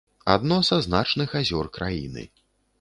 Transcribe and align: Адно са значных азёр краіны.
Адно 0.35 0.57
са 0.69 0.79
значных 0.87 1.37
азёр 1.43 1.71
краіны. 1.79 2.29